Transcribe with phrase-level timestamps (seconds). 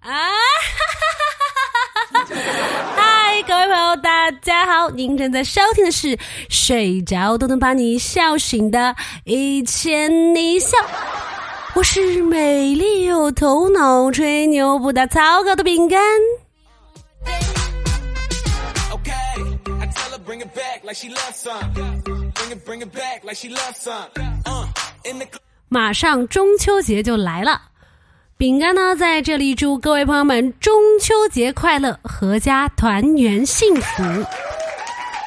[0.00, 0.30] 啊！
[2.96, 4.88] 嗨，各位朋友，大家好！
[4.90, 6.16] 您正在收听的是
[6.48, 8.94] 《睡着都能把你笑醒的
[9.24, 10.78] 一千你笑》，
[11.74, 16.00] 我是美丽有头脑、吹牛不打草稿的饼干。
[25.68, 27.69] 马上中秋节就来了。
[28.40, 34.02] 饼干呢，在这里祝各位朋友们中秋节快乐，阖家团圆幸福。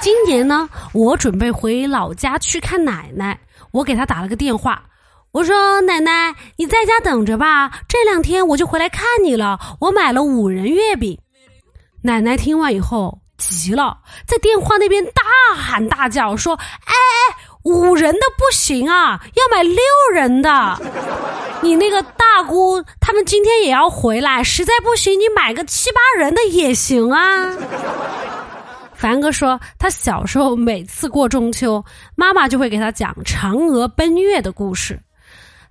[0.00, 3.38] 今年呢，我准备回老家去看奶奶，
[3.70, 4.82] 我给她打了个电话，
[5.30, 9.56] 我说：“奶奶，你在家等着吧，这两天我就回来看你了。
[9.78, 11.16] 我买了五仁月饼。”
[12.02, 17.36] 奶奶听完以后急了，在电话那边大喊大叫说：“哎哎，
[17.66, 19.76] 五人的不行啊，要买六
[20.12, 20.80] 人的。”
[21.62, 27.50] 你那个大姑他们今天也要回来，实在不行你买个七八人的也行啊。
[28.94, 35.00] 凡哥说他小时候每次过中秋，妈妈就会给他讲嫦娥奔月的故事。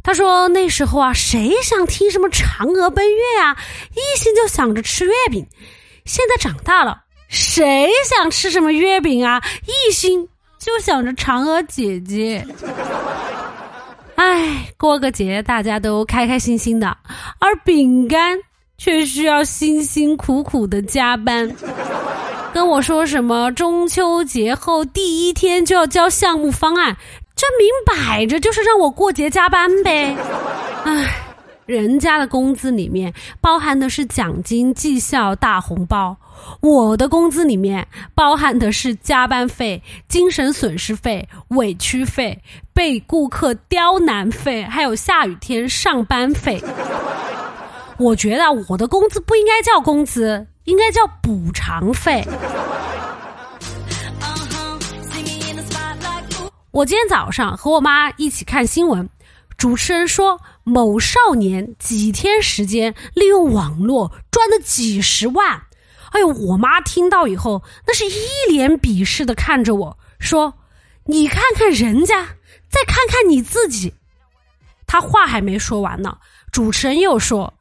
[0.04, 3.56] 他说那时候啊，谁想听什么嫦娥奔月啊，
[3.94, 5.48] 一心就想着吃月饼。
[6.04, 10.28] 现在长大了，谁想吃什么月饼啊，一心
[10.66, 12.44] 就想着嫦娥姐姐。
[14.16, 16.98] 唉，过个节大家都开开心心的，
[17.38, 18.36] 而饼干
[18.76, 21.56] 却需要辛辛苦苦的加班。
[22.52, 26.98] 跟我说什么中秋节后第一天就要交项目方案，
[27.36, 30.16] 这明摆着就是让我过节加班呗。
[30.84, 31.16] 唉，
[31.68, 36.18] 人家的工资里面包含的是奖金、绩效、大红包。
[36.62, 42.42] 我的工资里面包含的是加班费、精神损失费、委屈费、
[42.74, 46.62] 被顾客刁难费，还有下雨天上班费。
[47.98, 52.26] 我觉得我的工资不应该叫工资，应该叫补偿费。
[56.72, 59.10] 我今天早上和我妈一起看新闻，
[59.58, 65.62] 主持人说某少年几天时间利用网络赚了几十万。
[66.12, 66.28] 哎呦！
[66.28, 70.54] 我妈听到以后，那是一脸鄙视的看着我说
[71.06, 72.16] ：“你看看人家，
[72.70, 73.94] 再看看你自己。”
[74.88, 76.18] 他话还没说完呢，
[76.52, 77.54] 主持人又说：“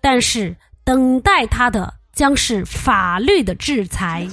[0.00, 4.26] 但是等待他的将是法律的制裁。”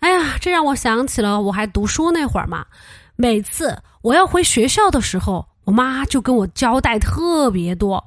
[0.00, 2.66] 哎呀，这让我想起了我还读书那会儿嘛。
[3.16, 8.04] 每次我要回学校的时候，我妈就跟我交代特别多，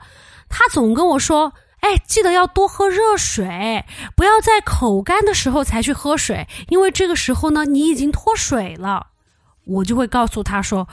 [0.48, 1.52] 她总跟我说。
[1.82, 9.08] 哎，记得要多喝热水，不要在口干的时候才去喝水，因为这个时候呢，你已经脱水了。
[9.66, 10.88] 我就会告诉他说：“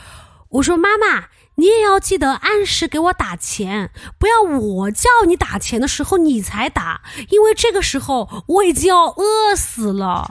[0.51, 10.31] 我说妈妈，你也要记得按时给我打钱，不要我叫你打钱的时候你才打，因为这个时候我已经要饿死了。”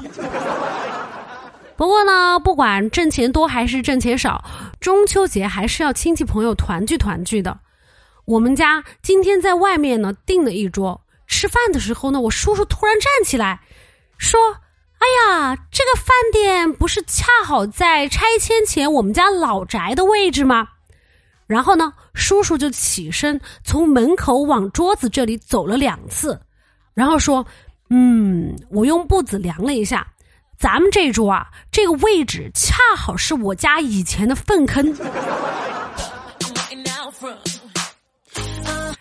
[1.77, 4.43] 不过呢，不管挣钱多还是挣钱少，
[4.79, 7.59] 中秋节还是要亲戚朋友团聚团聚的。
[8.27, 13.61] 我们家今天在外面呢订了一桌吃饭的时候呢，我叔叔突然站起来，
[14.17, 14.37] 说
[14.99, 20.67] ：“哎呀，这个饭店不是恰好在拆迁前我们家老宅的位置吗？”
[21.47, 26.41] 然后呢，叔叔就起身从门口往桌子这里走了两次，
[26.93, 27.45] 然后说
[27.89, 30.05] ：“嗯，我用步子量了一下，
[30.59, 34.93] 咱们这桌啊，这个位置恰好是我家以前的粪坑。”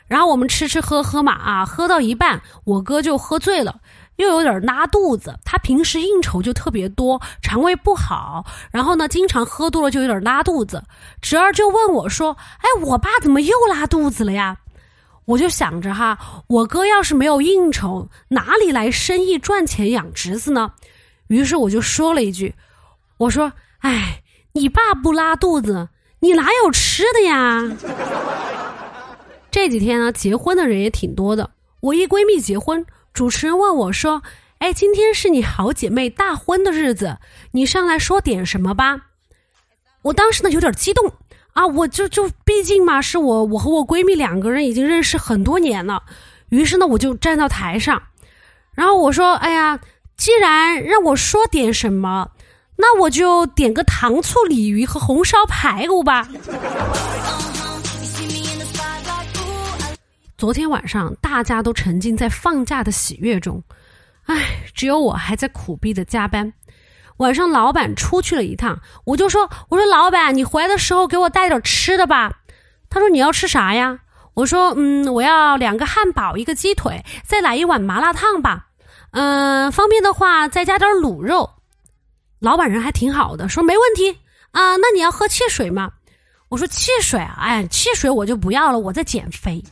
[0.06, 3.80] 然后我们吃吃喝喝嘛啊，喝到一半，我哥就喝醉了，
[4.16, 5.38] 又有点拉肚子。
[5.44, 10.82] 他平时应酬就特别多，肠胃不好，然后呢，经常喝多了就有点拉肚子。
[11.20, 14.56] 侄儿就问我说：“哎，我爸怎么又拉肚子了呀？”
[15.26, 16.16] 我就想着哈，
[16.46, 20.70] 我哥要是没有应酬，哪里来生意赚钱养侄子呢？
[21.26, 22.54] 于是我就说了一句
[23.18, 24.22] ：“我说，哎，
[24.52, 25.88] 你爸不拉肚子，
[26.20, 27.60] 你哪有吃的呀？”
[29.56, 31.48] 这几天呢，结婚的人也挺多的。
[31.80, 34.22] 我一闺蜜结婚，主持人问我说
[34.60, 37.16] ：“哎，今天是你好姐妹大婚的日子，
[37.52, 39.06] 你上来说点什么吧。”
[40.04, 41.10] 我当时呢有点激动
[41.54, 46.02] 啊，我就就毕竟嘛是我我和我闺蜜两个人已经认识很多年了，
[46.50, 48.02] 于是呢我就站到台上，
[48.74, 49.80] 然后我说：“哎呀，
[50.18, 52.28] 既然让我说点什么，
[52.76, 56.28] 那我就点个糖醋鲤鱼和红烧排骨吧。”
[60.38, 63.62] 昨天晚上大家都沉浸在放假的喜悦中，
[64.26, 64.34] 唉，
[64.74, 66.52] 只有我还在苦逼的加班。
[67.16, 72.40] 晚上老板出去了一趟，我就说：“我说老板，你回来的时候给我带点吃的吧。”
[72.90, 73.98] 他说：“你要吃啥呀？”
[74.34, 78.66] 我说，嗯，我要两个汉堡，一个鸡腿，再来一碗麻辣烫吧。
[79.12, 81.48] 嗯，方便的话再加点卤肉。
[82.40, 84.18] 老板人还挺好的，说没问题
[84.50, 84.76] 啊。
[84.76, 85.92] 那你要喝汽水吗？
[86.48, 89.62] 我说汽水啊，哎，汽水我就不要了，我在减肥。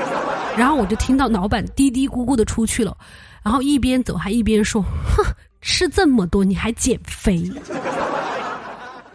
[0.56, 2.96] 然后我就听到老板嘀嘀咕咕的出去了，
[3.42, 5.24] 然后一边走还一边说，哼，
[5.60, 7.50] 吃这么多你还减肥？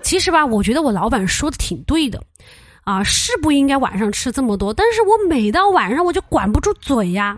[0.02, 2.22] 其实吧，我觉得我老板说的挺对的。
[2.84, 7.38] 啊，是不应该晚上吃这么多，但是我每到晚上我就管不住嘴呀，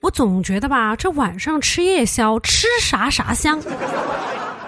[0.00, 3.62] 我总觉得吧，这晚上吃夜宵吃啥啥香。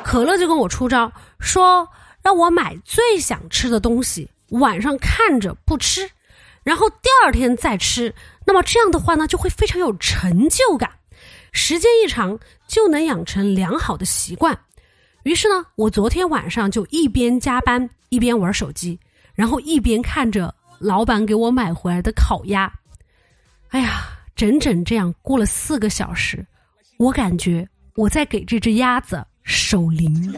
[0.04, 1.10] 可乐就跟我出招，
[1.40, 1.84] 说
[2.22, 6.08] 让我买最想吃的东西，晚上看着不吃，
[6.62, 8.14] 然后第二天再吃，
[8.46, 10.90] 那么这样的话呢，就会非常有成就感，
[11.52, 12.38] 时间一长
[12.68, 14.58] 就能养成良好的习惯。
[15.22, 18.98] 于是呢，我昨天晚上就一边加班一边玩手机。
[19.32, 22.70] 然后一边看着老板给我买回来的烤鸭，
[23.68, 24.02] 哎呀，
[24.36, 26.44] 整整这样过了四个小时，
[26.98, 30.34] 我感觉我在给这只鸭子守灵。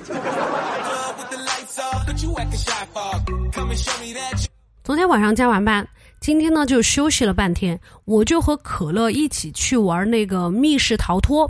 [4.84, 5.86] 昨天晚上加完班，
[6.20, 11.48] 今天呢就休息了半天，我就和可乐一起去玩那个密室逃脱。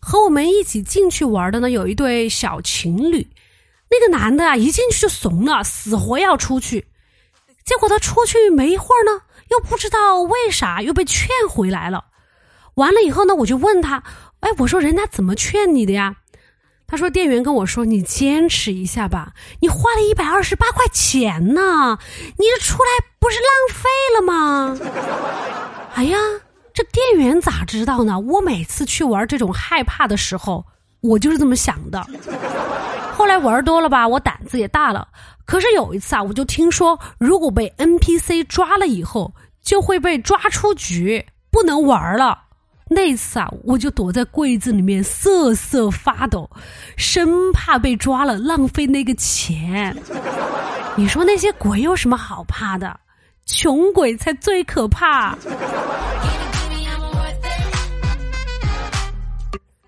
[0.00, 3.26] 和我们一起进去玩的呢，有一对小情侣。
[3.90, 6.86] 那个男的啊，一进去就怂了，死活要出去。
[7.64, 12.04] 结果他出去没一会儿呢，又不知道为啥又被劝回来了。
[12.74, 14.02] 完了以后呢，我就问他
[14.40, 16.16] ：“哎，我说人家怎么劝你的呀？”
[16.90, 21.98] 他说：“店员跟我说，你坚持一下吧，你花了一百二十八块钱呢，
[22.38, 22.88] 你这出来
[23.18, 24.78] 不是浪费了吗？”
[25.94, 26.16] 哎呀，
[26.72, 28.18] 这店员咋知道呢？
[28.18, 30.64] 我每次去玩这种害怕的时候，
[31.02, 32.06] 我就是这么想的。
[33.14, 35.06] 后来玩多了吧，我胆子也大了。
[35.44, 42.44] 可是有一次啊，我就听说，如果被 NPC 抓了以后，就会被抓出局，不能玩了。
[42.90, 46.48] 那次啊，我就躲在柜子里面瑟瑟发抖，
[46.96, 49.94] 生怕被抓了浪费那个钱。
[50.96, 52.98] 你说那些鬼有什么好怕的？
[53.44, 55.36] 穷鬼才最可怕。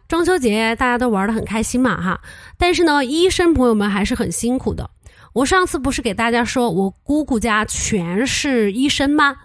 [0.08, 2.20] 中秋节大家都玩的很开心嘛，哈。
[2.58, 4.88] 但是呢，医生朋友们还是很辛苦的。
[5.32, 9.37] 我上次不是给大家说我姑姑家全是医生吗？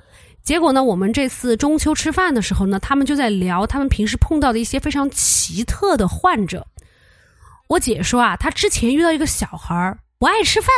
[0.46, 6.68] 结果呢，我们这次中秋吃饭的时候呢，他们就在聊他们平时碰到的一些非常奇特的患者。
[7.68, 10.70] 我姐说啊，她之前遇到一个小孩不爱吃饭，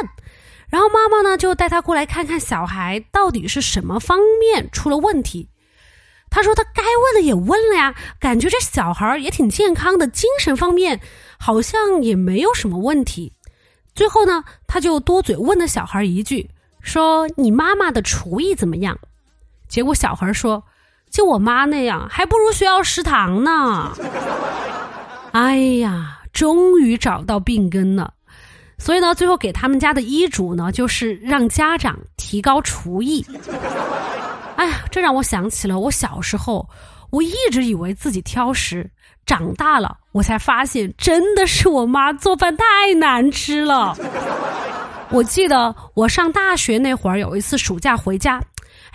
[0.70, 5.50] 然后妈妈呢就带他过来看看小孩到底是什么方面出了问题。
[6.30, 10.98] 他说他该问的也问了呀，感觉这小孩也挺健康的，精神方面
[11.38, 13.34] 好像也没有什么问题。
[13.94, 16.50] 最后呢，他就多嘴问了小孩一句，
[16.80, 18.98] 说：“你妈妈的厨艺怎么样？”
[19.68, 20.64] 结果小孩说
[21.12, 23.92] ：“就我妈那样，还不如学校食堂呢。
[25.34, 28.14] ”哎呀，终于找到病根了。
[28.80, 33.26] 所以呢，最后给他们家的医嘱呢，就是让家长提高厨艺。
[34.56, 36.68] 哎呀，这让我想起了我小时候，
[37.10, 38.90] 我一直以为自己挑食，
[39.26, 43.96] 长大了我才发现，真的是我妈做饭太难吃了。
[45.10, 48.42] 我记得我上大学那会儿，有一次暑假回家，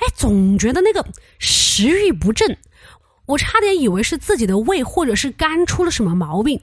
[0.03, 1.07] 哎，总觉得那个
[1.39, 2.59] 食欲不振，
[3.27, 6.61] 我差点以为是自己的胃或者是肝出了什么毛病。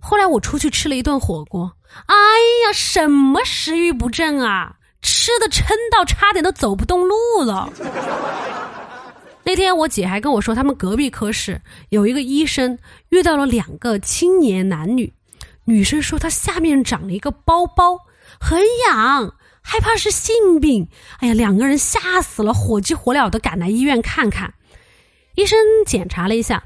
[0.00, 1.72] 后来我出去吃了一顿火锅，
[2.06, 2.14] 哎
[2.64, 4.76] 呀，什么食欲不振啊！
[5.02, 7.68] 吃的撑到差点都走不动路了。
[9.42, 15.12] 那天我姐还跟我说，他们隔壁科室有一个医生遇到了两个青年男女，
[15.64, 17.98] 女生说她下面长了一个包包，
[18.40, 19.34] 很痒，
[19.70, 20.88] 害怕是性病。
[21.18, 24.54] 哎呀，两个人吓死了，火急火燎的赶来医院看看。
[25.34, 26.64] 医生检查了一下，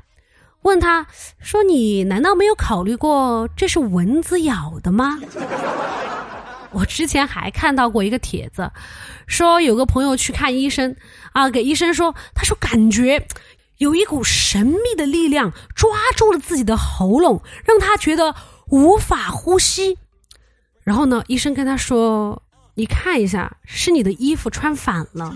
[0.63, 1.09] 问他
[1.41, 5.21] 说：“你难道没有考虑过这是蚊子咬的吗？”
[6.71, 8.71] 我之前还看到过一个帖子，
[9.27, 10.95] 说有个朋友去看医生，
[11.33, 13.27] 啊，给医生说，他说感觉
[13.79, 18.33] 有一股神秘的力量抓住了自己的喉咙，让他觉得
[18.69, 19.99] 无法呼吸。
[20.83, 22.43] 然后呢，医生跟他说
[22.75, 25.35] ：“你看一下，是你的衣服穿反了。”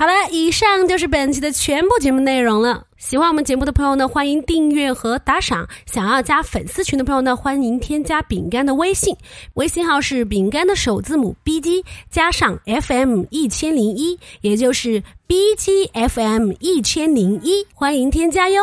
[0.00, 2.86] 好了，以上就是本期的全部节目内容了。
[2.96, 5.68] 喜欢我们节目的朋友呢，欢迎订阅和打赏。
[5.84, 9.14] 想要加粉丝群的朋友呢，欢迎添加饼干的微信，
[9.56, 18.62] 微信号是饼干的首字母 B G 加上 F M 一千零一，也就是 B G F M 一千零一，欢迎添加哟。